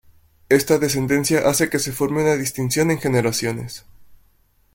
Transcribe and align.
Esta 0.49 0.79
descendencia 0.79 1.47
hace 1.47 1.69
que 1.69 1.77
se 1.77 1.91
forme 1.91 2.23
una 2.23 2.35
distinción 2.35 2.89
en 2.89 2.97
generaciones. 2.97 3.85